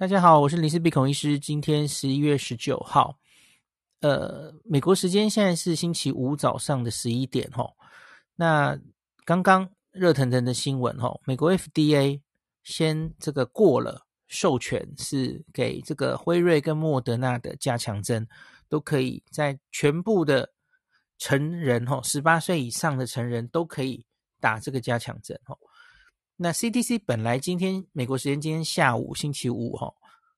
[0.00, 1.36] 大家好，我是林氏鼻孔医师。
[1.40, 3.18] 今天十一月十九号，
[3.98, 7.74] 呃，美国时间现在是星期五早上的十一点吼。
[8.36, 8.78] 那
[9.24, 12.20] 刚刚热腾腾的新闻吼，美国 FDA
[12.62, 18.24] 先这个过了授权，是给这个辉瑞跟莫德纳的加强针，
[18.68, 20.48] 都可以在全部的
[21.18, 24.06] 成人吼，十八岁以上的成人都可以
[24.38, 25.58] 打这个加强针吼。
[26.40, 29.92] 那 CDC 本来今天美国时间今天下午星期五哈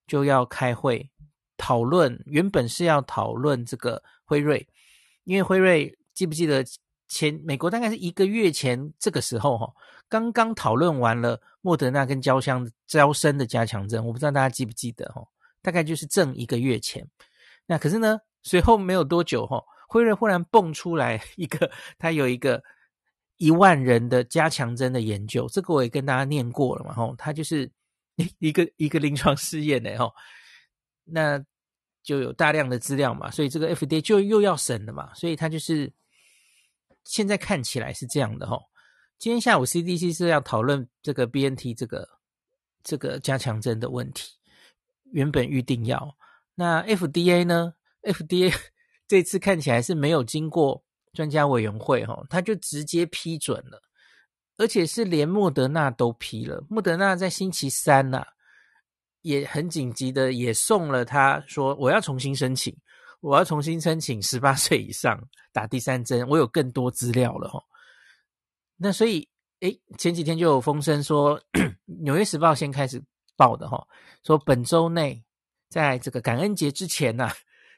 [0.07, 1.11] 就要开会
[1.59, 4.67] 讨论，原本是要讨论这个辉瑞，
[5.25, 6.65] 因为辉瑞记不记得
[7.07, 9.71] 前美国大概是一个月前这个时候哈
[10.09, 15.23] 刚刚讨论完了莫德纳跟交相交生的加强针，我不知道大家记不记得哈，
[15.61, 17.07] 大概就是正一个月前。
[17.67, 22.63] 那可是呢，随后没有多久哈，辉瑞忽然蹦出来一个，他有一个。
[23.41, 27.71] 一万人的加强针的研究，这个我也跟大家念过了嘛，吼，它就是
[28.39, 30.13] 一个一个临床试验的吼，
[31.05, 31.43] 那
[32.03, 35.91] 就有大量的资料嘛，所以这个 FDA 就又要审了嘛，所以它就是
[37.05, 38.63] 现在看起来是这样的吼。
[39.17, 42.07] 今天下午 CDC 是要讨论这个 BNT 这个
[42.83, 44.35] 这个加强针的问题，
[45.13, 46.15] 原本预定要，
[46.57, 48.55] 那 FDA 呢？FDA
[49.09, 50.85] 这次看起来是没有经过。
[51.13, 53.83] 专家委员会哈，他就直接批准了，
[54.57, 56.65] 而且是连莫德纳都批了。
[56.69, 58.27] 莫德纳在星期三呐、啊，
[59.23, 62.77] 也很紧急的也送了他说，我要重新申请，
[63.21, 65.21] 我要重新申请十八岁以上
[65.53, 67.61] 打第三针，我有更多资料了哈。
[68.77, 69.29] 那所以，
[69.61, 71.39] 诶，前几天就有风声说，
[71.87, 73.03] 《纽约时报》先开始
[73.37, 73.87] 报的哈，
[74.25, 75.23] 说本周内，
[75.69, 77.31] 在这个感恩节之前呐、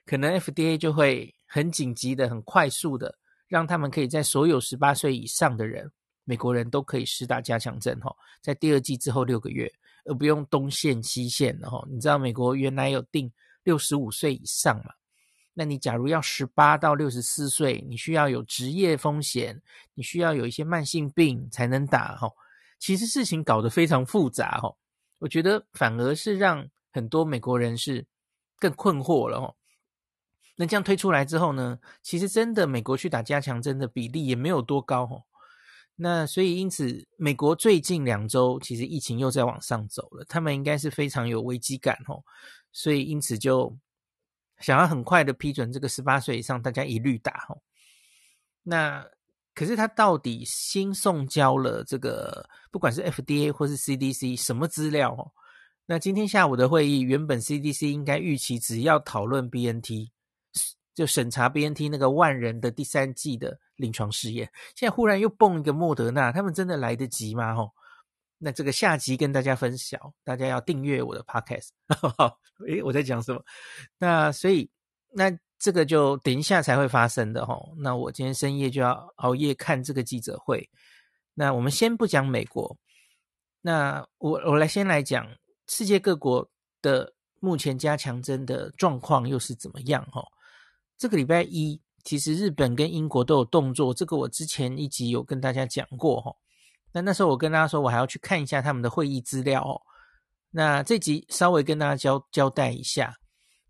[0.05, 3.19] 可能 FDA 就会很紧急的、很快速的。
[3.53, 5.93] 让他们可以在所有十八岁以上的人，
[6.25, 9.71] 美国人都可以施打加强针哈，在第二季之后六个月，
[10.07, 11.87] 而不用东线西线的哈。
[11.91, 13.31] 你知道美国原来有定
[13.63, 14.95] 六十五岁以上嘛？
[15.53, 19.61] 那你假如要十八到六十四岁，你需要有职业风险，
[19.93, 22.33] 你需要有一些慢性病才能打哈。
[22.79, 24.75] 其实事情搞得非常复杂哈，
[25.19, 28.07] 我觉得反而是让很多美国人是
[28.59, 29.55] 更困惑了哈。
[30.57, 35.23] 那这样推出来之后呢，其实真的美国去打加强针的比例也没有多高哦。
[35.97, 42.23] 那所以因此，美国最近两周其实疫情又在往上走了，他们应该是非常有危机感哦。
[42.73, 43.77] 所以因此就
[44.59, 47.59] 想要很快的批准这个十八岁以上大家一律打哦。
[48.63, 49.05] 那
[49.55, 55.31] 可是他到底新送交了这个，不管是 FDA 或是 CDC 什么资料哦？
[55.85, 60.11] 那今天下午的会议，原本 CDC 应该预期只要讨论 BNT。
[60.95, 67.55] 就审查 BNT 那个万人的第三季的临床试验，现在忽然又蹦一个莫德纳，他们真的来得及吗？
[67.55, 67.71] 吼，
[68.37, 71.71] 那这个下集跟大家分享，大家要订阅我的 podcast。
[72.69, 73.43] 诶，我在讲什么？
[73.99, 74.71] 那所以
[75.15, 77.75] 那这个就等一下才会发生的吼。
[77.79, 80.69] 那我今天深夜就要熬夜看这个记者会。
[81.35, 82.77] 那我们先不讲美国，
[83.63, 85.27] 那我我来先来讲
[85.69, 86.47] 世界各国
[86.83, 90.07] 的目前加强针的状况又是怎么样？
[90.13, 90.23] 吼。
[91.03, 96.33] 这个礼拜一，其实日本跟英国都有动作，这个我之前一集有跟大家讲过哈。
[96.93, 99.83] 那那时候我跟大家说，我还要去看一下他们的会议资料哦。
[100.53, 103.17] 那这集稍微跟大家交交代一下。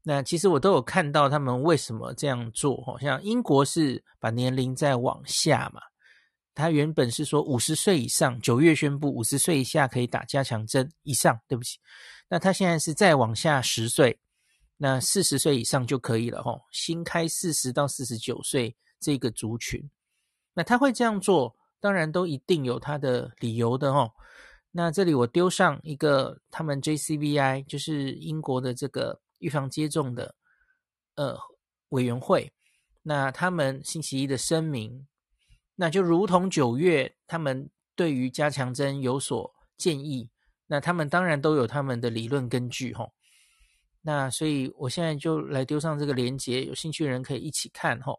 [0.03, 3.01] 那其实我都有看到他们为什么这样做哈。
[3.01, 5.81] 像英国是把年龄再往下嘛，
[6.55, 11.79] 他原本是说五十岁以上，九月宣布五十岁以下可以打加强针以上，对不起，
[12.29, 14.19] 那他现在是再往下十岁。
[14.85, 19.81] 那四十岁以上就可以了吼，新开四十到四十九岁这个族群，
[20.55, 24.11] 那他会这样做，当然都一定有他的理由的吼。
[24.73, 30.35] 那这里我丢上一个他们 JCVI，就是英国的这个预防接种的
[31.15, 31.39] 呃
[31.91, 32.53] 委员会，
[33.03, 35.07] 那他们星期一的声明，
[35.77, 40.29] 那就如同九月他们对于加强针有所建议，
[40.67, 43.13] 那他们当然都有他们的理论根据吼。
[44.05, 48.19] 那所以，我现在就来丢上这个连接，有兴趣的人可以一起看吼。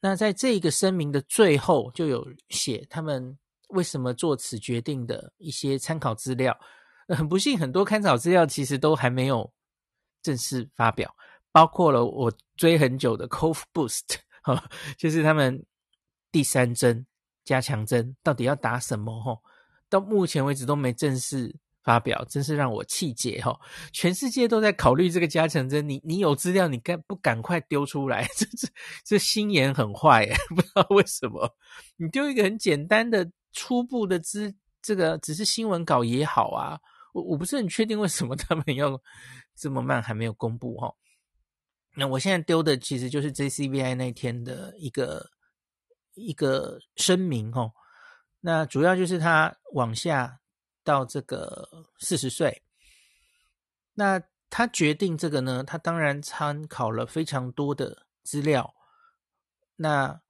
[0.00, 3.38] 那在这一个声明的最后，就有写他们
[3.70, 6.54] 为什么做此决定的一些参考资料。
[7.08, 9.50] 很不幸，很多参考资料其实都还没有
[10.20, 11.16] 正式发表，
[11.50, 14.62] 包括了我追很久的 Cove Boost， 哈，
[14.98, 15.64] 就是他们
[16.30, 17.06] 第三针
[17.46, 19.18] 加强针到底要打什么？
[19.22, 19.42] 吼，
[19.88, 21.56] 到目前为止都没正式。
[21.84, 23.58] 发表真是让我气结哈！
[23.92, 28.26] 全世界都在考虑这个加强针，你你有资料，你赶不赶快丢出来？
[28.36, 28.68] 这这
[29.04, 31.48] 这心眼很坏，不知道为什么。
[31.96, 36.78] 你丢一个很简单的初步的资，这个只是新闻稿也好啊，
[37.14, 39.00] 我我不是很确定为什么他们要
[39.56, 40.92] 这么慢还没有公布哈。
[41.96, 45.26] 那我现在丢的其实就是 JCVI 那天的一个
[46.14, 47.70] 一个声明哈。
[48.40, 50.38] 那主要就是他往下
[50.88, 51.68] 到这个
[51.98, 52.62] 四十岁，
[53.92, 58.74] 那他决定这个呢，他当然参考了非常多的资料。
[59.76, 60.22] 那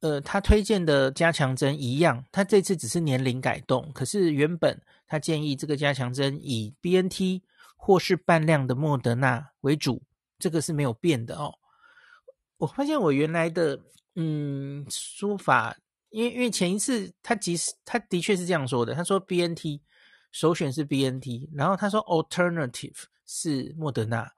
[0.00, 7.42] 呃，他推荐的加强针一样，他这次只是年龄改动，可是原本他建议这个加强针以 BNT
[7.76, 10.02] 或是半量的莫德纳为主，
[10.38, 11.58] 这个是没有变的哦。
[12.56, 13.78] 我发现我原来的
[14.14, 15.76] 嗯说法。
[16.10, 19.80] 因为因为前一次他即使他的确是这样说的，他说 BNT
[20.32, 24.32] 首选是 BNT，然后他说 alternative 是莫德纳。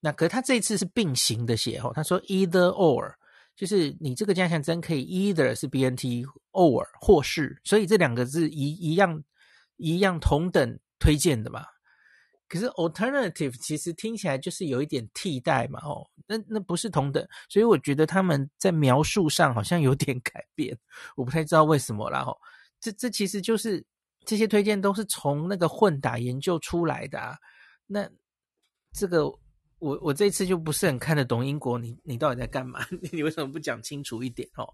[0.00, 3.14] 那可是他这一次是并行的写哦，他说 either or
[3.56, 9.24] 就是你这个加强针可以 either 是 BNT or 或是，所以这两个是一一样
[9.76, 11.64] 一样同等推荐的嘛。
[12.48, 20.78] 可是 alternative 其实听起来就是有一点替代嘛，哦，那那不是同等，所以我觉得他们在描述上好像有点改变，
[21.16, 22.38] 我不太知道为什么啦，吼，
[22.78, 23.84] 这这其实就是
[24.24, 27.36] 这些推荐都是从那个混打研究出来的啊，
[27.86, 28.08] 那
[28.92, 29.26] 这个
[29.78, 32.86] 我我这次就不是很看得懂英国，你你到底在干嘛？
[33.12, 34.72] 你为什么不讲清楚一点哦？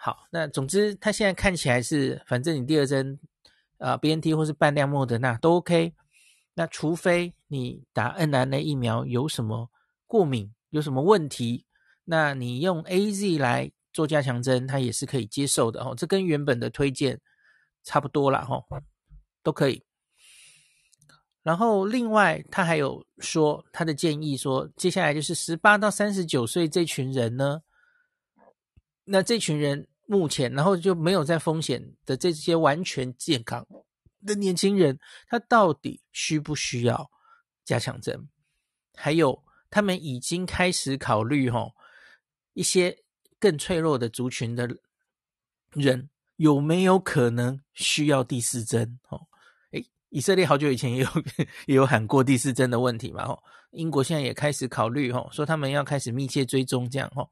[0.00, 3.20] 好，那总之他现在看起来是，反正你第二针
[3.76, 5.94] 啊 BNT 或是半量莫德纳都 OK。
[6.54, 9.70] 那除非你打 N R N A 疫苗有什么
[10.06, 11.64] 过敏，有什么问题，
[12.04, 15.94] 那你用 AZ 来做加强针，它也是可以接受的哦。
[15.96, 17.20] 这跟原本的推荐
[17.82, 18.64] 差不多啦，吼，
[19.42, 19.82] 都可以。
[21.42, 27.62] 然后另外他还有说他的建议说，接下来就是十八到三十九岁这群人呢，
[29.04, 33.66] 那这群人目前然后就没有在风险的这些完全健康。
[34.26, 34.98] 的年轻人，
[35.28, 37.10] 他到底需不需要
[37.64, 38.28] 加强针？
[38.94, 41.72] 还有，他们已经开始考虑齁，
[42.52, 43.04] 一些
[43.38, 44.68] 更脆弱的族群的
[45.70, 48.98] 人有没有可能需要第四针？
[49.08, 49.20] 哦，
[49.70, 51.08] 诶，以色列好久以前也有
[51.66, 53.24] 也有喊过第四针的问题嘛？
[53.24, 57.28] 哦，英国现在也开始考虑，哦，说他们要开始密切追踪这样，哦。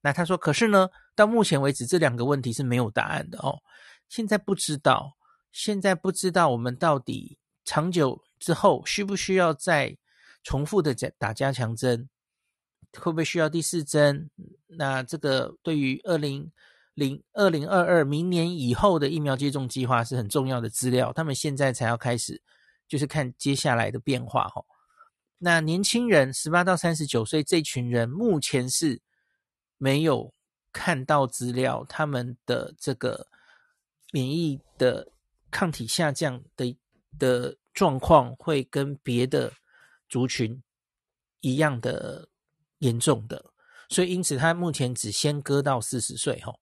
[0.00, 3.58] 那他说，可是呢，到目前为止，这两个问题是没有答案的哦。
[4.08, 5.17] 现在不知道。
[5.50, 9.96] 现在不知道我们到底长久之后需不需要再
[10.44, 12.08] 重复的加打加强针，
[12.98, 14.30] 会不会需要第四针？
[14.66, 16.50] 那这个对于二零
[16.94, 21.12] 零二零二二明年以后的疫苗接种计划是很重要的资料。
[21.12, 22.40] 他们现在才要开始，
[22.86, 24.64] 就是看接下来的变化哈。
[25.38, 29.00] 那年轻人十八到三十九岁这群人，目前是
[29.76, 30.32] 没有
[30.72, 33.26] 看到资料，他们的这个
[34.12, 35.08] 免疫的。
[35.50, 36.76] 抗体下降的
[37.18, 39.52] 的状况会跟别的
[40.08, 40.62] 族群
[41.40, 42.28] 一样的
[42.78, 43.52] 严重的，
[43.88, 46.52] 所以因此他目前只先割到四十岁哈。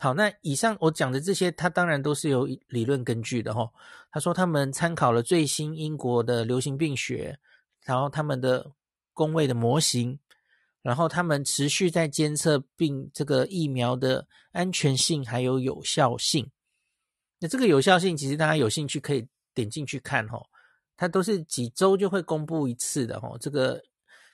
[0.00, 3.68] 好，那以上我讲的这些，他当然都是有理论根据的哈。
[4.12, 7.38] 他说他们参考了最新英国的流行病学，
[7.84, 8.70] 然后他们的
[9.12, 10.18] 工位的模型，
[10.82, 16.48] 然后他们持续在监测病这个疫苗的安全性还有有效性。
[17.40, 19.24] 那这个有效性，其实大家有兴趣可以
[19.54, 20.44] 点进去看吼，
[20.96, 23.38] 它都是几周就会公布一次的吼。
[23.38, 23.80] 这个，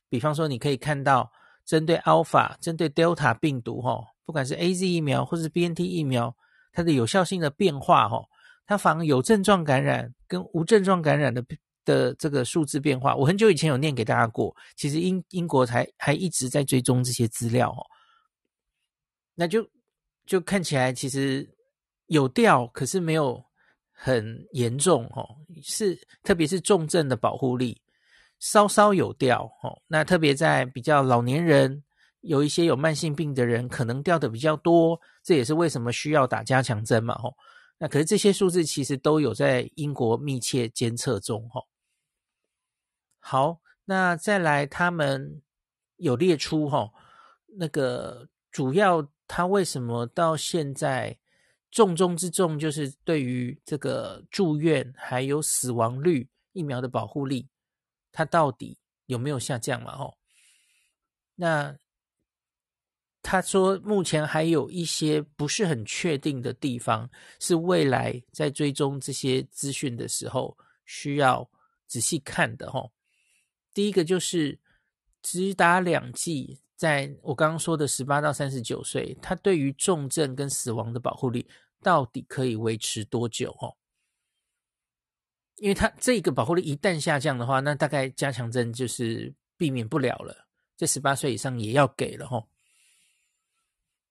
[0.09, 1.31] 比方说你可以看到
[1.67, 6.35] 针对 Alpha、针对 Delta 病毒吼，不管是 AZ 疫苗或是 BNT 疫苗，
[6.73, 8.27] 它的有效性的变化吼，
[8.67, 11.45] 它防有症状感染跟无症状感染的
[11.85, 14.57] 的这个数字变化，我很久以前有念给大家过。
[14.77, 17.85] 其实英英国才还一直在追踪这些资料吼，
[19.35, 19.69] 那就
[20.25, 21.54] 就看起来其实。
[22.07, 23.43] 有掉，可是没有
[23.91, 25.27] 很严重哦，
[25.63, 27.81] 是特别是重症的保护力
[28.39, 29.81] 稍稍有掉哦。
[29.87, 31.83] 那特别在比较老年人，
[32.21, 37.35] 有一些有慢性病的人，可能掉的比较多，这也是为什么需要打加强针嘛吼。
[37.79, 41.67] 那可是这些数字其实都有在英国密切监测中吼。
[43.19, 45.41] 好，那再来他们
[45.97, 46.93] 有列出吼，
[47.57, 51.17] 那个主要他为什么到现在。
[51.75, 57.49] 重中之重就是对于这个住院还有死亡率，疫苗的保护力，
[58.13, 59.93] 它到底有没有下降嘛？
[59.99, 60.15] 哦，
[61.35, 61.77] 那
[63.21, 71.51] 他说目前还有一些不是很确定的地方，是未来在追踪这些资讯的时候需要
[71.89, 72.71] 仔细看的。
[72.71, 72.93] 吼，
[73.73, 74.57] 第一个就是
[75.23, 81.45] 只打两剂，在我刚刚说的十八到三十九岁，他对于重症跟死亡的保护力。
[81.85, 83.55] 到底可以维持多久？
[83.61, 83.77] 哦，
[85.57, 92.49] 因为它这个保护力一旦下降的话，那大概加强针就是避免不了了，这十八岁以上也要给了吼。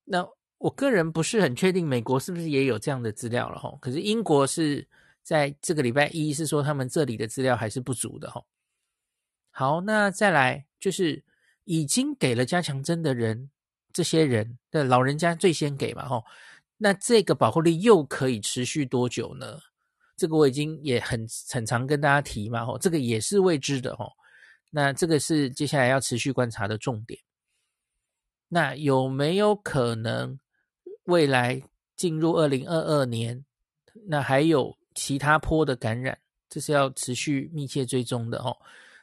[0.05, 0.25] 那
[0.59, 4.87] 我个人不是很确定美国是不是也有这样的资料了吼，可是英国是
[5.23, 8.45] 在这个礼拜一是说他们这里的资料还是不足的吼。
[9.49, 11.23] 好，那再来就是
[11.63, 13.49] 已经给了加强针的人，
[13.91, 16.25] 这些人的老人家最先给嘛吼，
[16.83, 19.57] 那这个保护力又可以持续多久呢？
[20.17, 24.11] 这个我已经也很很常跟大家提嘛，吼，这个也是未知的吼。
[24.69, 27.17] 那这个是接下来要持续观察的重点。
[28.49, 30.37] 那有没有可能
[31.05, 31.63] 未来
[31.95, 33.45] 进入二零二二年，
[34.09, 38.57] 那还有其他坡的感染，这是要持续密切追踪的吼。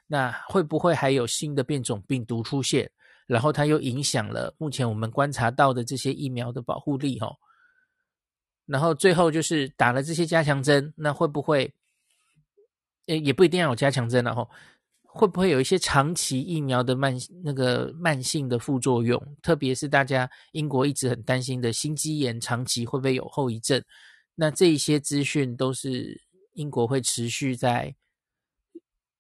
[0.07, 2.91] 那会不会还有新的变种病毒出现，
[3.27, 7.35] 然后它又影响了目前我们观察到的这些疫苗的保护力吼？
[8.71, 11.73] 然后最后就是打了这些加强针，那会不会，
[13.09, 14.49] 诶，也不一定要有加强针，然后
[15.03, 17.13] 会不会有一些长期疫苗的慢
[17.43, 19.21] 那个慢性的副作用？
[19.43, 23.83] 特别是大家英国一直很担心的心肌炎，长期会不会有后遗症？
[24.37, 26.21] 那这一些资讯都是
[26.53, 27.93] 英国会持续在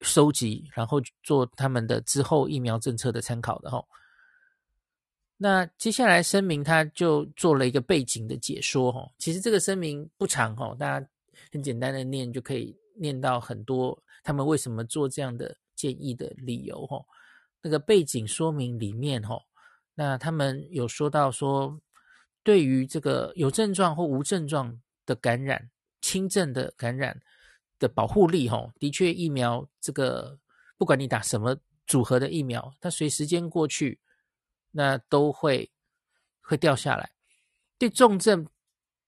[0.02, 3.84] 收集，然后做他们的之后疫苗政策的参考的吼。
[5.42, 11.08] 那接下来声明，他就做了一个背景的解说，哈，其实这个声明不长，哈，大家
[11.50, 17.02] 很简单的念就可以念到很多他们为什么做这样的建议的理由，哈。
[17.62, 19.40] 那个背景说明里面，哈，
[19.94, 21.80] 那他们有说到说，
[22.42, 25.70] 对于这个有症状或无症状的感染、
[26.02, 27.18] 轻症的感染
[27.78, 30.38] 的保护力，哈，的确疫苗这个
[30.76, 31.56] 不管你打什么
[31.86, 33.98] 组合的疫苗，它随时间过去。
[34.72, 35.70] 那都会
[36.40, 37.10] 会掉下来，
[37.78, 38.46] 对重症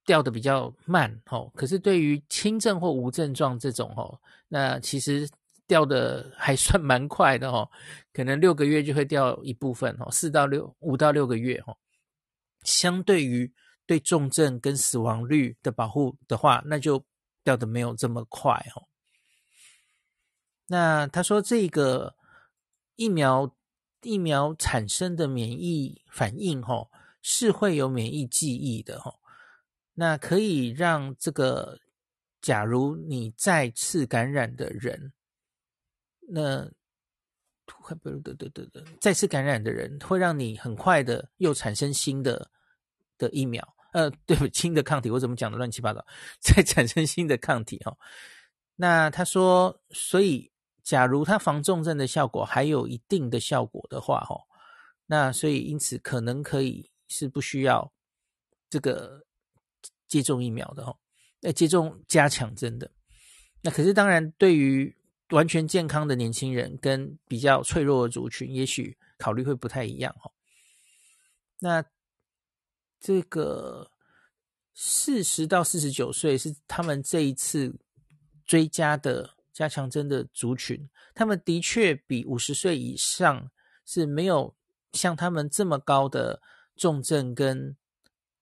[0.05, 5.29] 掉的比较慢哦，可是对于轻症或无症状这种哦，那其实
[5.67, 7.71] 掉的还算 蛮快的哦，
[8.13, 11.77] 可能六个月就会掉一部分哦，四到六五到六个月哦，
[12.65, 13.53] 相对于
[13.87, 17.05] 对重症跟死亡率的保护的话，那就
[17.45, 18.89] 掉的没有这么快哦。
[20.67, 22.17] 那他说这个
[22.97, 23.55] 疫苗。
[24.03, 26.91] 疫苗产生的免疫反应，吼，
[27.23, 29.21] 是会有免疫记忆的，吼，
[29.95, 31.79] 那可以让这个，
[32.41, 35.13] 假如你再次感染的人，
[36.29, 36.71] 那，
[37.65, 42.51] 不对对对对，再次感染的人会让你很快的又产生新的
[43.17, 46.05] 的疫苗，呃，对不，新的抗体，我怎么讲的乱七八糟，
[46.41, 47.97] 再产生新的抗体，哈，
[48.77, 50.52] 那他说，所以。
[50.83, 54.49] 假如它防重症的效果还有一定的效果的话，吼，
[55.07, 57.93] 那所以因此可能可以是不需要
[58.69, 59.25] 这个
[60.09, 60.99] 接种疫苗的，吼，
[61.41, 62.91] 那接种加强针的。
[63.61, 64.97] 那可是当然，对于
[65.31, 70.33] 完全健康的年轻人跟比较脆弱的族群，也许考虑会不太一样，吼。
[71.61, 71.85] 那
[72.99, 73.93] 这个
[74.75, 77.73] 四十到四十九岁是他们这一次
[78.45, 79.37] 追加的。
[79.53, 83.51] 加强针的族群，他们的确比五十岁以上
[83.85, 84.55] 是没有
[84.93, 86.41] 像他们这么高的
[86.77, 87.77] 重症跟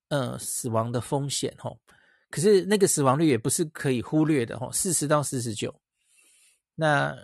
[0.08, 1.80] 呃死亡的风险吼。
[2.30, 5.74] 可是那个死亡率也不是可以忽略的吼，四十到四十九，
[6.76, 7.16] 那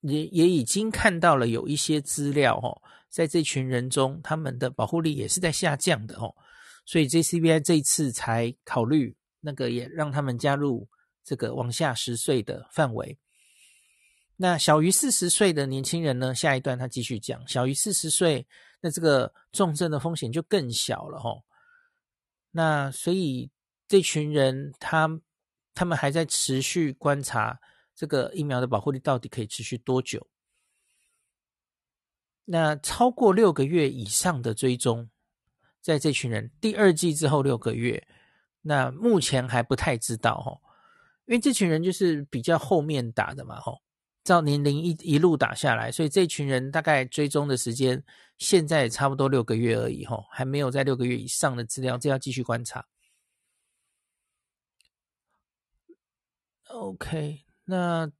[0.00, 6.34] 也也已经看到了有一些资料吼，在这群人中，他们的保护力也是在下降的吼。
[6.84, 10.88] 所以 J C B I 这一次才考虑那个也让他们加入
[11.22, 13.16] 这个往下十岁的范围。
[14.40, 16.32] 那小于四十岁的年轻人呢？
[16.32, 18.46] 下一段他继续讲，小于四十岁，
[18.80, 21.42] 那这个重症的风险就更小了吼。
[22.52, 23.50] 那所以
[23.88, 25.10] 这群人他
[25.74, 27.58] 他们还在持续观察
[27.96, 30.24] 这个疫苗的保护力到底可以持续多久。
[32.44, 35.10] 那超过六个月以上的追踪，
[35.80, 38.06] 在这群人第二季之后六个月，
[38.62, 40.62] 那目前还不太知道吼，
[41.26, 43.82] 因为这群人就是比较后面打的嘛吼。
[44.28, 48.04] 照年龄一一路打下来，所以这群人大概追踪的时间
[48.36, 52.86] 现在也差不多六个月而已，吼，还没有在六个月以上的资料，这要继续观察。
[56.66, 58.12] OK，那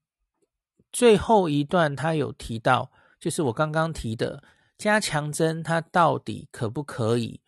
[0.91, 4.43] 最后一段他有提到，就是我刚刚提的
[4.79, 7.43] 加强针，它到底可不可以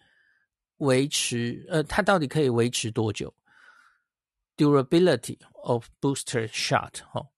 [0.77, 1.65] 维持？
[1.71, 3.35] 呃，它到底可以维持多久
[4.59, 7.29] ？Durability of booster shot，吼。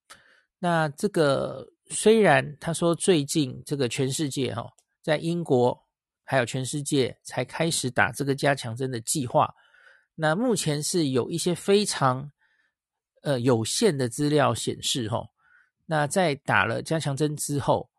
[0.64, 4.64] 那这个虽然他说最近这个全世界哈，
[5.02, 5.76] 在英国
[6.22, 9.52] 还有全世界才开始打这个加强针的计划，
[10.14, 12.30] 那目前是有一些非常
[13.22, 15.26] 呃有限的资料显示，吼，
[15.84, 17.90] 那在打了加强针之后，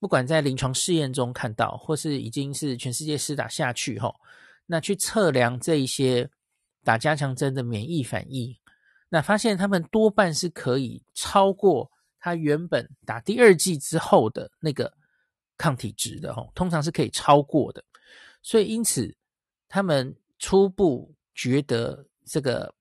[0.00, 4.16] 不管在临床试验中看到，或是已经是全世界施打下去，吼，
[4.66, 6.28] 那去测量这一些
[6.82, 8.52] 打加强针的免疫反应，
[9.08, 14.92] 那发现他们多半是可以超过他原本打第二剂之后的那个
[15.56, 17.84] 抗体值的，吼，通常是可以超过的，
[18.42, 19.14] 所以因此
[19.68, 22.74] 他们初步觉得这个。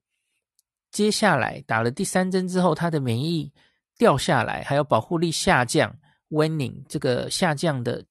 [0.92, 3.52] 接下来打了第三针之后，他的免疫
[3.98, 5.92] 掉下来，还有保护力下降
[6.30, 8.06] ，waning 这个下降的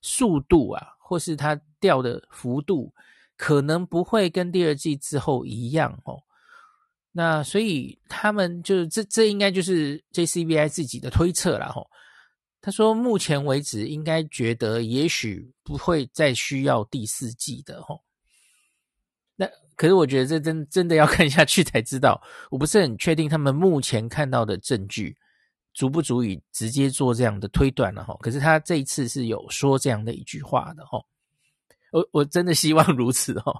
[0.00, 2.94] 速度啊，或是它掉的幅度，
[3.36, 6.22] 可能不会跟第二剂之后一样哦。
[7.16, 11.88] 那所以他们就这这应该就是 JCBI 自己的推测了吼。
[12.60, 18.02] 他说目前为止应该觉得也许不会再需要第四季的吼。
[19.36, 19.48] 那。
[19.76, 25.16] 可是我觉得这真真的要 看下去才知道，我不是很确定他们目前看到的证据
[25.72, 28.16] 足不足以直接做这样的推断了哈。
[28.20, 31.04] 可是他这一次是有说这样的一句话的哈，
[31.90, 33.52] 我我真的希望如此哈。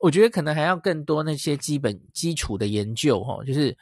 [0.00, 3.76] 我觉得可能还要更多那些基本基础的研究哈，就是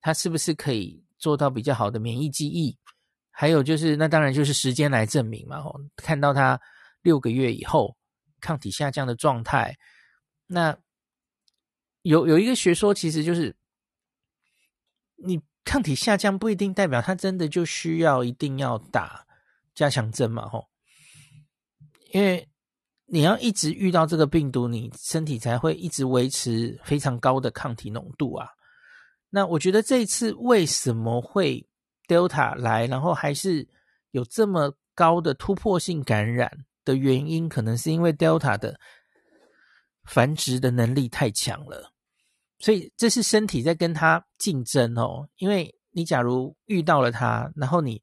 [0.00, 2.76] 他是不是可以做到比较好的免疫记忆，
[3.30, 5.72] 还有就是那当然就是时间来证明嘛哈。
[5.96, 6.60] 看到他
[7.02, 7.96] 六个月以后
[8.40, 9.76] 抗体下降的状态，
[10.46, 10.76] 那。
[12.02, 13.56] 有有一个学说，其实就是
[15.16, 19.26] 你抗体下降不一定代表它真的就需要一定要打
[19.74, 20.68] 加强针嘛，吼，
[22.12, 22.48] 因为
[23.06, 28.48] 你要一直遇到这个病毒，你身体才会一直维持非常高的抗体浓度啊。
[29.30, 31.64] 那我觉得这一次为什么会
[32.08, 33.66] Delta 来，然后还是
[34.10, 36.50] 有这么高的突破性感染
[36.84, 38.78] 的原因，可能是因为 Delta 的
[40.04, 41.92] 繁殖的能力太强了。
[42.58, 48.02] 所以这是身体在跟它竞争哦，因为你假如遇到了它，然后你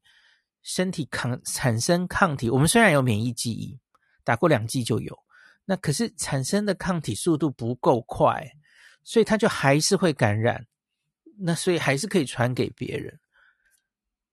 [0.62, 3.78] 身体抗产生抗体，我们虽然有免疫记忆，
[4.24, 5.16] 打过两剂就有，
[5.64, 8.44] 那可是产生的抗体速度不够快，
[9.04, 10.66] 所以它就还是会感染，
[11.38, 13.20] 那所以还是可以传给别人。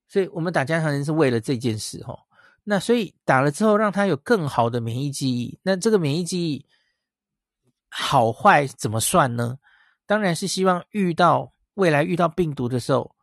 [0.08, 2.20] 所以我们打加强针是为了这件事哦，
[2.64, 6.66] 那所以打了之后让它有更好的免疫记忆，那这个免疫记忆
[7.90, 9.58] 好坏怎么算呢？
[10.06, 13.16] 当然是希望遇到未来遇到病毒的时候，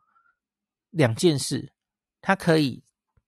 [0.89, 1.71] 两件事，
[2.21, 2.83] 它可以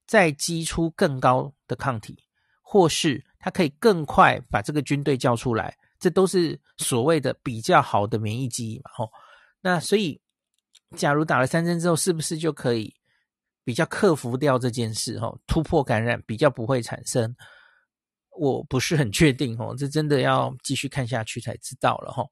[0.07, 2.25] 再激出更高的抗体，
[2.61, 8.91] 或是它可以更快把这个军队叫出来，这都是所谓的比较好的免疫记忆嘛。
[8.93, 9.09] 吼，
[9.59, 10.21] 那所以，
[10.95, 12.93] 假如打了三针之后，是不是就可以
[13.63, 15.19] 比较克服掉这件事？
[15.19, 17.35] 吼，突破感染比较不会产生，
[18.37, 19.57] 我不是很确定。
[19.57, 22.11] 吼，这真的要继续看下去才知道了。
[22.11, 22.29] 吼。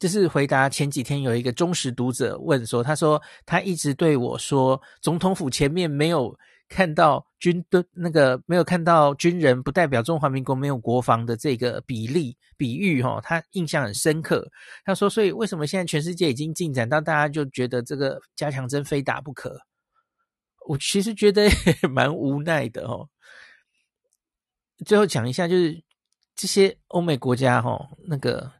[0.00, 6.32] 这是回答前几天有一个忠实读者问说，他说他一直对我说，总统府前面没有
[6.68, 14.48] 看到军的那个没有看到军人，不代表中华民国没有国防的这个比例比喻哈，他印象很深刻。
[14.84, 19.58] 他说，所以为什么现在全世界已经进展到大家就觉得这个加强针非打不可？
[20.66, 23.08] 我其实觉得也 蛮无奈的哦。
[24.84, 25.82] 最后讲一下，就是
[26.36, 28.52] 这些欧美国家哈，那个。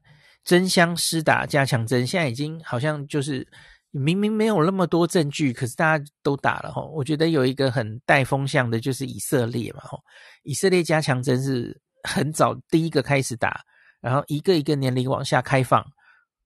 [0.44, 3.46] 争相施打加强针，现在已经好像就是
[3.90, 6.82] 明明没有那么多证据，可是大家都打了哈。
[6.82, 9.98] 我觉得有一个很带风向的，就是以色列嘛哈。
[10.42, 13.62] 以色列加强针是很早第一个开始打，
[14.00, 15.84] 然后一个一个年龄往下开放，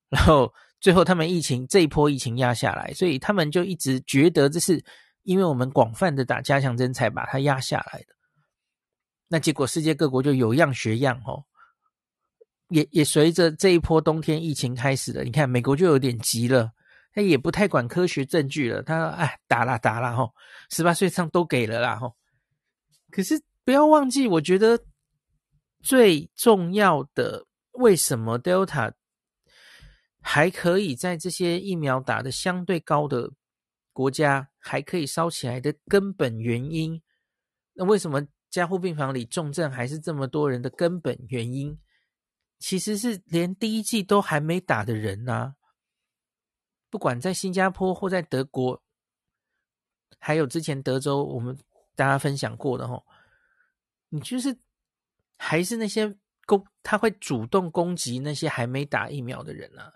[0.09, 4.83] 然后最后他们疫情这一波疫情压下来，所以他们就一直觉得这是
[5.23, 8.15] 因为我们广泛的打加强针才把它压下来的。
[9.29, 11.45] 那结果世界各国就有样学样哦。
[12.69, 16.71] 也也随着这一波冬天疫情开始了，你看美国就有点急了，
[17.13, 20.35] 他也不太管科学证据了，他说：“哎，打啦打啦吼，
[20.71, 22.17] 十八岁上都给了啦吼。”
[23.11, 24.83] 可是不要忘记，我觉得
[25.83, 28.93] 最重要的，为什么 Delta
[30.21, 33.31] 还可以在这些疫苗打得相对高的
[33.93, 37.03] 国家还可以烧起来的根本原因？
[37.75, 41.79] 那为什么加护病房里重症还是这么多人的根本原因？
[42.59, 45.55] 其实是连第一剂都还没打的人呐、啊，
[46.93, 48.83] 不管在新加坡或在德国，
[50.19, 51.57] 还有之前德州，我们
[51.97, 53.03] 大家分享过的吼，
[54.11, 54.55] 你就是
[55.39, 59.91] 还是那些攻，他会主动攻击那些还没打疫苗的人啊。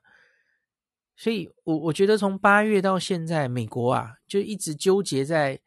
[1.17, 5.61] 所以我我觉得从八月到现在，美国啊就一直纠结在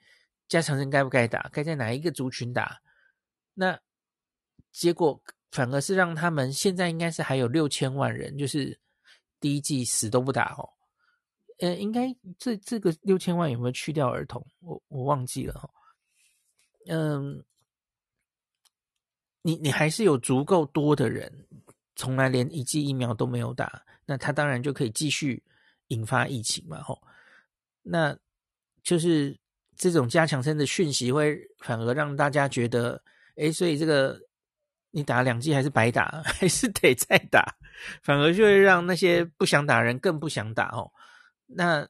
[0.48, 2.82] 加强针该不该打，该在哪一个族群打，
[3.54, 3.80] 那
[4.72, 5.22] 结果。
[5.52, 8.80] 反而是让他们现在应该是还有六千万人，就是
[9.40, 10.70] 第一季死都不打哦。
[11.60, 14.46] 呃，应该这这个六千万有没有去掉儿童？
[14.62, 15.70] 我我忘记了哈。
[16.88, 17.44] 嗯，
[19.42, 21.46] 你你还是有足够多的人，
[21.96, 25.44] 从来连一剂疫苗都没有打，那他当然就可以继续
[25.90, 27.02] 引发疫情嘛，吼。
[27.82, 28.18] 那
[28.82, 29.38] 就是
[29.76, 33.04] 这种加强针的讯息会反而让大家觉得，
[33.36, 34.18] 诶，所以这个
[34.92, 37.58] 你打两剂还是白打， 还是得再打，
[38.02, 40.90] 反而就会让那些不想打人更不想打，哦。
[41.50, 41.88] 那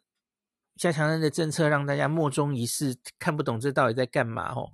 [0.78, 4.70] 加强针的政策让大家莫衷一是，看不懂这到底在干嘛，哦。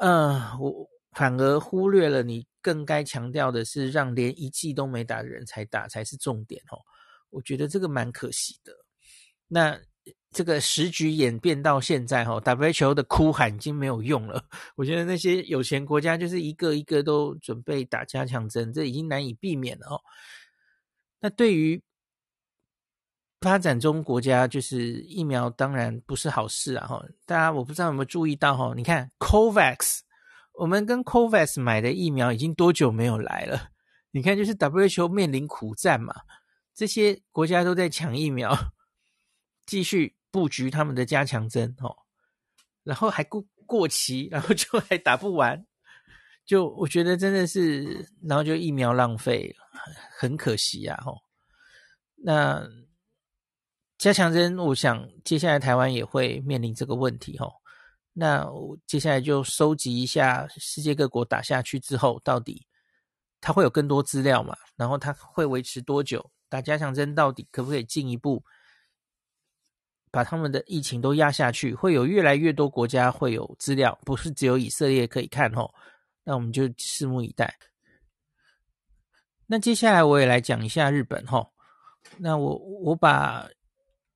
[0.00, 6.78] 呃，我反而忽略了你更该强调的是，让连一剂都没打的人才打才是重点，哦。
[7.30, 8.72] 我觉得这个蛮可惜的。
[9.48, 9.78] 那。
[10.32, 14.42] 这个时局演变到现在，哈，WHO 的哭喊已经没有用了。
[14.76, 20.00] 我觉得那些有钱国家就是一个一个都准备打加强针，这已经难以避免了哦。
[21.20, 21.80] 那对于
[23.42, 27.04] 发展中国家，就是疫苗当然不是好事啊，哈。
[27.26, 30.00] 大家我不知道有没有注意到，哈，你看 COVAX，
[30.54, 33.68] 我们跟 COVAX 买的疫苗已经多久没有来了？
[34.12, 36.14] 你看，就是 WHO 面临苦战嘛，
[36.74, 38.56] 这些国家都在抢疫苗，
[39.66, 40.16] 继续。
[40.32, 41.94] 布局他们的加强针哦，
[42.84, 45.62] 然后还过过期，然后就还打不完，
[46.46, 49.54] 就我觉得真的是，然后就疫苗浪费，
[50.18, 51.12] 很可惜呀哈。
[52.16, 52.66] 那
[54.02, 57.48] 加强针，我想接下来台湾也会面临这个问题哦。
[58.12, 62.66] 那我接下来就收集一下世界各国打下去之后，到底
[63.40, 64.56] 它会有更多资料嘛？
[64.74, 66.28] 然后它会维持多久？
[66.48, 68.42] 打加强针到底可不可以进一步？
[70.10, 75.72] 把他们的疫情都压下去，会有越来越多国家会有资料，不是只有以色列可以看哦。
[76.24, 77.56] 那我们就拭目以待。
[79.46, 81.48] 那接下来我也来讲一下日本哈。
[82.18, 83.48] 那我我把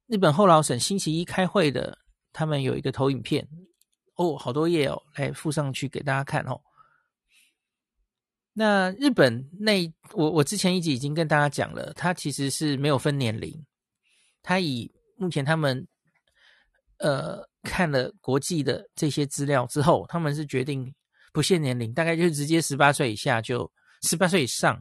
[0.06, 1.98] 日本厚劳省星期一开会的，
[2.32, 3.46] 他们有一个投影片
[4.14, 6.60] 哦，好多页哦，来附上去给大家看哦。
[8.52, 13.64] 那日本那我我之前一集已经跟大家讲了，它其实是没有分年龄，
[14.42, 14.90] 它以。
[15.18, 15.88] 目前他们
[16.98, 20.94] 呃看了国际的这些资料之后，他们是决定
[21.32, 24.78] 不限年龄，大概就是直接十八岁以下就十八岁以上。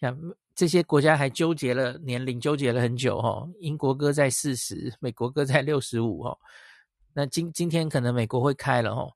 [0.00, 0.18] 像
[0.54, 3.48] 这些国家还纠结了年龄，纠结了很久哈。
[3.60, 6.36] 英国哥在四十，美国哥在六十五哈。
[7.12, 9.10] 那今今天可能美国会开了哈。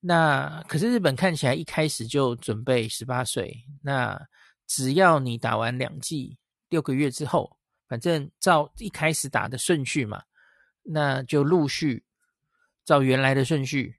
[0.00, 3.64] 那可是日本看起来一开始就准备十八岁。
[3.82, 4.20] 那
[4.66, 7.56] 只要你打完两剂，六个月之后。
[7.88, 10.22] 反正照一开始打的顺序嘛，
[10.84, 12.04] 那就陆续
[12.84, 13.96] 照原来的顺序，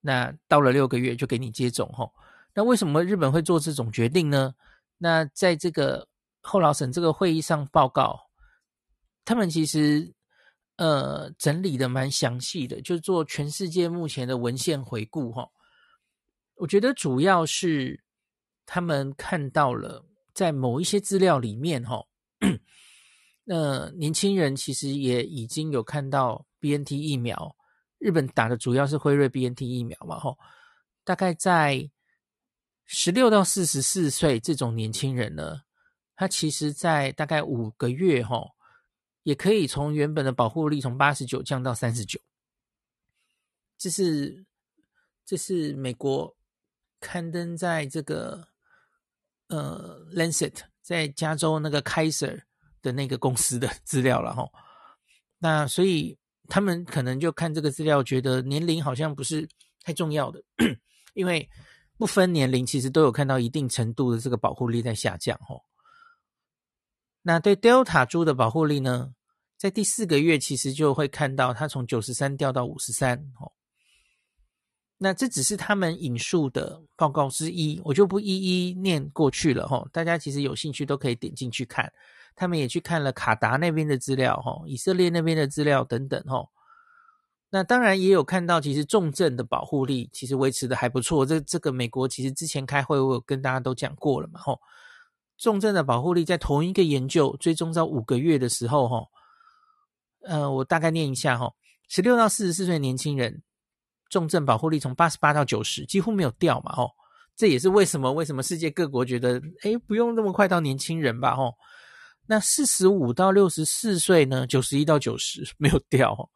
[0.00, 2.12] 那到了六个月就给你接种吼。
[2.52, 4.52] 那为什么日本会做这种决定呢？
[4.98, 6.06] 那在这个
[6.42, 8.18] 厚劳省这个会议上报告，
[9.24, 10.12] 他们其实
[10.76, 15.50] 呃整理的蛮详细的，就做全世界目前的文献回顾吼。
[16.56, 18.02] 我觉得主要是
[18.66, 22.08] 他们看到了在某一些资料里面吼。
[23.44, 27.54] 那 年轻人其实也已经有看到 BNT 疫苗，
[27.98, 30.36] 日本打的主要是辉瑞 BNT 疫苗嘛，吼，
[31.04, 31.88] 大概在
[32.88, 35.60] 十六到四十四岁这种年轻人呢，
[36.16, 38.52] 他其实在大概五个月，吼，
[39.22, 42.18] 也可以从原本的保护力从八十九降到三十九，
[43.76, 44.46] 这是
[45.24, 46.34] 这是美国
[46.98, 48.48] 刊登在这个
[49.48, 52.42] 呃 Lancet 在加州那个 Kaiser。
[52.80, 54.48] 的那个公司的 资料了哈，
[55.38, 59.48] 那所以他们可能就看这个资料，觉得年龄好像不是
[59.82, 60.40] 太重要的，
[61.12, 61.50] 因为
[61.98, 65.60] 不分年龄，其实都有看到一定程度的这个保护力在下降哦。
[67.22, 69.12] 那对 Delta 株的保护力呢，
[69.58, 73.50] 在第四个月其实就会看到它从九十三掉到五十三哦。
[74.96, 79.88] 那这只是他们引述的报告之一，我就不一一念过去了哦。
[79.92, 81.92] 大家其实有兴趣都可以点进去看。
[82.34, 86.48] 他们也去看了卡达那边的资料，哦，以色列那边的资料等等，哦。
[87.50, 91.24] 那当然也有看到，其实重症的保护力其实维持的还不错。
[91.24, 94.58] 这这个美国其实之前开会我有跟大家都讲过了嘛，哈。
[95.38, 99.06] 重症的保护力在同一个研究追踪到五个月的时候，哈，
[100.24, 101.52] 呃，我大概念一下，哈，
[101.88, 103.42] 十六到四十四岁年轻人
[104.10, 106.90] 重症保护力从八十八到九十，几乎没有掉嘛，吼。
[107.36, 111.54] 这也是为什么为什么世界各国觉得，诶，不用那么快到年轻人吧，吼。
[112.26, 114.44] 那四十五到六十四岁呢？
[114.44, 116.28] 九十一到九十没有掉，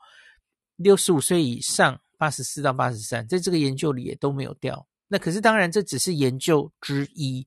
[0.82, 4.86] 六十五岁以上八十四到八十三，在这个研究里也都没有掉。
[5.08, 7.46] 那可是当然这只是研究之一，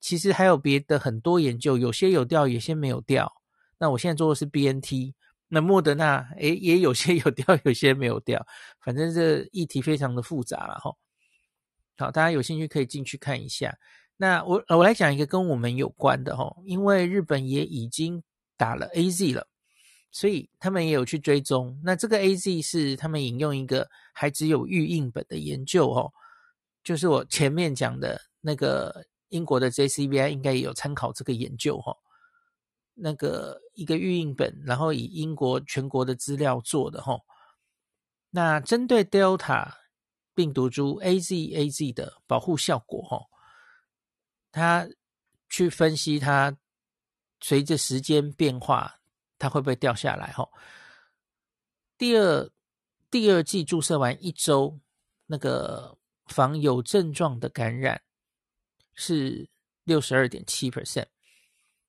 [0.00, 3.32] 其实还有别的很多研究，有些有掉，有些没有掉。
[3.78, 5.14] 那我现在做的是 BNT，
[5.48, 8.46] 那莫德纳，诶，也有些有掉，有些没有掉，
[8.80, 10.92] 反正这议题非常的复杂了哈。
[11.98, 13.76] 好，大家有兴趣可以进去看一下。
[14.16, 18.22] 那我我来讲一个跟我们有关的哈，因为日本也已经
[18.56, 19.46] 打了 AZ 了，
[20.12, 21.76] 所以他们也有去追踪。
[21.82, 26.12] 那这个 AZ 是他们引用一个还只有预印本的研究哦，
[26.84, 31.96] 就是我前面讲的那个英国的 JCVI 应该也有参考这个研究哈。
[32.94, 37.18] 那个一个预印本，然后以英国全国的资料做的齁。
[38.28, 39.72] 那针对 Delta
[40.34, 43.26] 病毒株 AZAZ 的保护效果齁，
[44.52, 44.86] 它
[45.48, 46.54] 去分析它
[47.40, 48.94] 随着时间变化，
[49.42, 50.48] 它会不会掉下来齁？
[51.98, 52.48] 第二
[53.10, 54.78] 第二剂注射完一周，
[55.26, 58.00] 那个防有症状的感染
[58.94, 59.50] 是
[59.82, 61.06] 六十二点七 percent。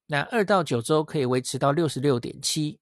[0.08, 2.80] 那二到九周可以维持到六十六点七，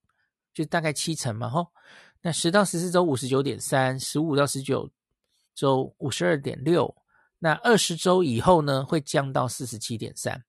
[0.53, 1.73] 就大概七成嘛，吼。
[2.21, 4.89] 那十到十四周五十九点三，十五到十九
[5.53, 6.95] 周五十二点六，
[7.39, 10.45] 那二十周以后呢，会降到四十七点三。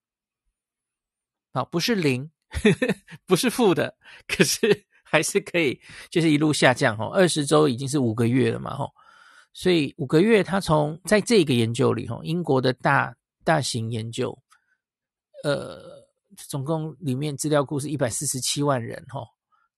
[1.53, 2.31] 好，不是零，
[3.27, 3.95] 不是负的，
[4.27, 4.61] 可是
[5.05, 7.09] 还是可以，就是一路下降，吼。
[7.09, 8.91] 二十周已经是五个月了嘛，吼。
[9.53, 14.37] 所以五个月，它从在这个研究里，吼，英国的大大型研究，
[15.45, 16.01] 呃。
[16.49, 19.21] 总共里面资料库是一百四十七万人哈，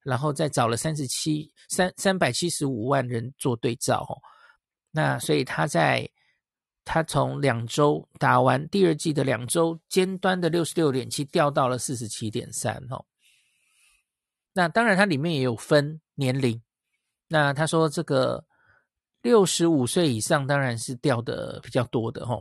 [0.05, 4.15] 然后再找了三十七三三百七十五万人做对照哈，
[4.93, 6.09] 那所以他在
[6.85, 13.05] 他从两周打完第二季的两周尖端的六十六点七掉到了四十七点三哈，
[14.53, 16.61] 那当然它里面也有分年龄，
[17.29, 18.45] 那他说这个
[19.23, 22.41] 六十五岁以上当然是掉的比较多的哈。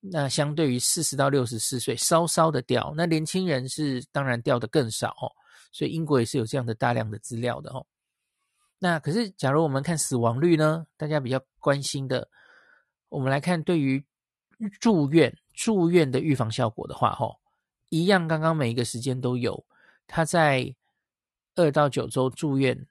[0.00, 5.32] 那相对于四十到六十四岁，稍稍的掉，那年轻人是当然掉的更少哦，
[5.72, 7.86] 所以英国也是有这样的大量的资料的哦。
[8.78, 10.86] 那可是，假如我们看死亡率呢？
[10.98, 12.28] 大家比较关心的，
[13.14, 14.04] 我们来看对于
[14.80, 17.38] 住院住院的预防效果的话，吼，
[17.90, 19.64] 一样，刚刚每一个时间都有，
[20.08, 20.74] 他在
[21.54, 22.86] 二到九周住院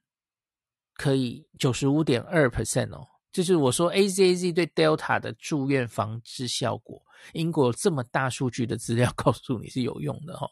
[0.93, 3.05] 可以九十五点二 percent 哦。
[3.33, 10.47] 就是我说 AZAZ 对 Delta 的住院防治效果，英国这么大数据的资料 告诉你是有用的哈。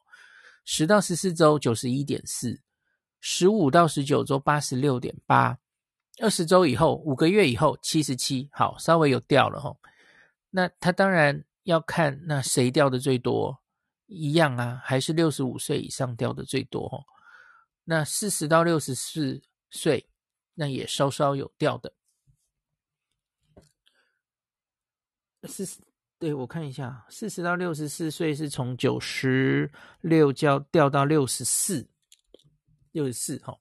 [0.65, 2.59] 十到十四周九十一点四，
[3.19, 5.57] 十五到十九周八十六点八，
[6.21, 9.75] 二十周以后五个月以后七十七，好，稍微有掉了哈。
[10.51, 13.59] 那他当然要看那谁掉的最多，
[14.05, 17.03] 一样啊，还是六十五岁以上掉的最多哈。
[17.83, 20.07] 那四十到六十四岁，
[20.53, 21.91] 那也稍稍有掉的。
[25.47, 25.79] 四十，
[26.19, 31.89] 对，我看一下，四十到六十四岁是从九十六掉掉到六十四，
[32.91, 33.57] 六十四哈。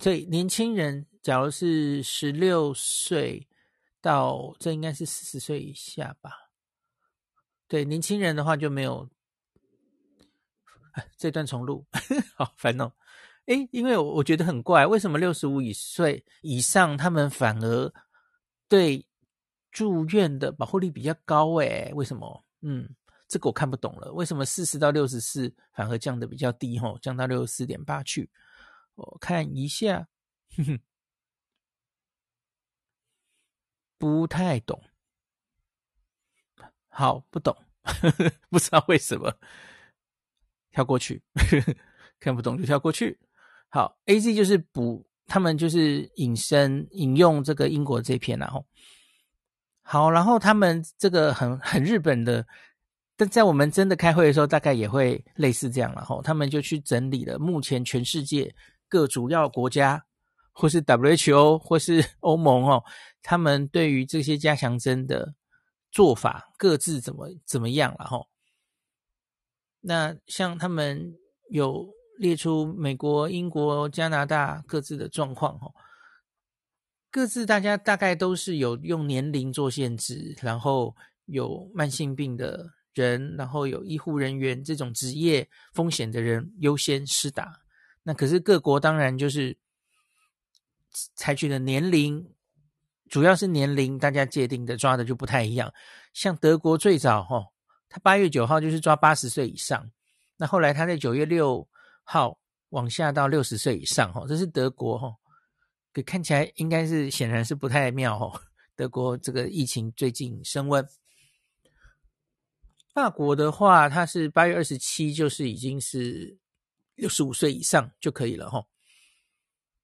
[0.00, 3.46] 所以年轻人，假如是十六岁
[4.00, 6.32] 到，这应该是四十岁以下吧？
[7.68, 9.08] 对，年轻人的话就没有。
[11.16, 11.86] 这段重录，
[12.34, 12.90] 好烦哦。
[13.46, 17.92] 诶，因为我我觉得很怪，为什么六十五岁以上他们反而
[18.68, 19.06] 对？
[19.70, 22.44] 住院的保护力比较高诶，为什么？
[22.62, 22.88] 嗯，
[23.28, 24.12] 这个我看不懂了。
[24.12, 26.76] 为什么四十到六十四反而降得比较低？
[26.76, 28.28] 吼，降到六十四点八去。
[29.00, 30.08] 我看一下，
[30.56, 30.80] 哼哼，
[33.98, 34.82] 不太懂。
[36.88, 37.56] 好，不懂，
[38.50, 39.34] 不知道为什么，
[40.70, 41.22] 跳过去，
[42.20, 43.18] 看不懂就跳过去。
[43.68, 48.66] 好，AZ 就是补，他们就是引申引用这个英国这篇然后。
[49.82, 52.46] 好，然后他们这个很很日本的，
[53.16, 58.54] 但在我们真的开会的时候，大概也会类似这样，然后他们就去整理了目前全世界
[58.90, 60.04] 各主要国家，
[60.52, 62.84] 或是 WHO 或是欧盟哦，
[63.22, 65.34] 他们对于这些加强针的
[65.90, 68.26] 做法各自怎么怎么样了哈。
[69.80, 71.14] 那像他们
[71.48, 75.72] 有列出美国、英国、加拿大各自的状况哈。
[77.12, 87.59] 各自大家大概都是有用年龄做限制，然后有慢性病的人，然后有医护人员这种职业风险的人优先施打。
[88.02, 89.56] 那可是各国当然就是
[91.14, 92.32] 采取的年龄，
[93.08, 95.72] 主要是年龄，大家界定的抓的就不太一样。
[96.12, 97.46] 像德国最早哈，
[97.88, 99.90] 他八月九号就是抓八十岁以上，
[100.36, 101.68] 那后来他在九月六
[102.02, 102.38] 号
[102.70, 105.14] 往下到六十岁以上哈，这是德国哈。
[105.92, 108.40] 可看起来应该是显然是不太妙哦。
[108.76, 110.88] 德国这个疫情最近升温，
[112.94, 116.38] 法国的话，它是八月二十七，就是已经是
[117.00, 118.64] 六十五岁以上就可以了哈。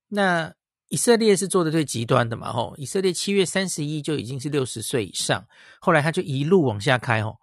[0.09, 0.55] 那
[0.89, 5.45] 以色列是做的最极端的嘛哈，以色列七月三十一就已经是六十岁以上，
[5.81, 7.37] 后来他就一路往下开哦。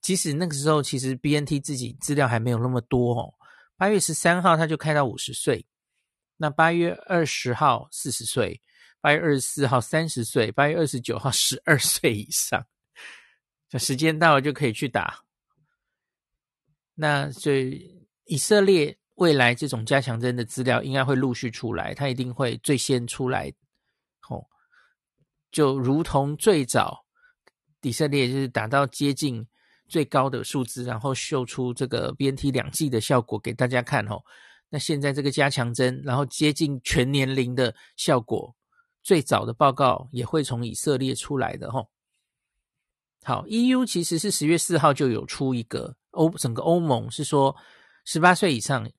[0.00, 3.34] 即使那个时候其实 BNT 自己资料还没有那么多哦，
[3.76, 5.66] 八月十三号他就开到五十岁，
[6.36, 8.60] 那八月二十号四十岁，
[9.00, 12.64] 八月二十四号三十岁，八月二十九号十二岁以上，
[13.68, 15.24] 就时间到了就可以去打。
[16.94, 23.52] 那所以以色列未来这种加强针的资料应该会陆续出来，它一定会最先出来。
[24.28, 24.44] 哦，
[25.52, 27.04] 就如同最早
[27.82, 29.46] 以色列就是打到接近
[29.88, 34.04] 最高的数字，然后秀出这个 BNT 两剂的效果给大家看。
[34.06, 34.20] 哦，
[34.68, 38.56] 那现在这个加强针，然后接近全年龄的效果，
[39.02, 41.68] 最早的报告也会从以色列出来的。
[41.68, 41.86] 哦，
[43.22, 45.94] 好，EU 其实是十月四号就有出一个。
[46.10, 47.54] 欧整个欧盟是说，
[48.04, 48.90] 十八岁以上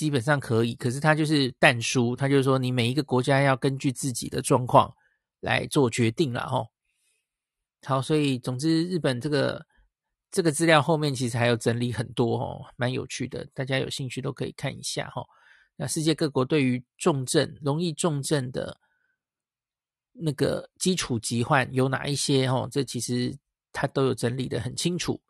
[0.00, 4.90] 基本上可以，可是它就是但书，它就是说你每一个国家要根据自己的状况
[5.40, 6.68] 来做决定了吼。
[7.84, 9.66] 好，所以总之日本这个
[10.30, 15.22] 这个资料后面其实还有整理很多哦，蛮有趣的，大家有兴趣都可以看一下哈。
[15.76, 18.80] 那世界各国对于重症、容易重症的
[20.14, 22.66] 那个基础疾患有哪一些哦？
[22.72, 23.36] 这其实
[23.70, 25.20] 它都有整理的很清楚。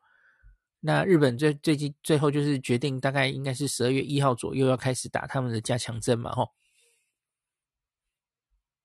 [0.80, 6.50] 那日本最最近最后就是决定，大概应该是十二月一号左右要开始打他们的加强针嘛，吼。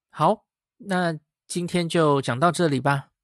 [0.10, 0.46] 好，
[0.78, 3.15] 那今天就讲到这里吧。